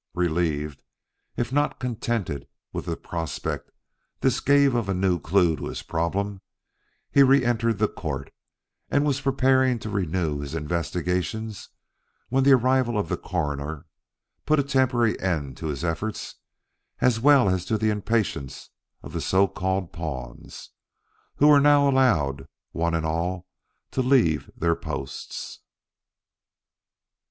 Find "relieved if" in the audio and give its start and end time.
0.15-1.53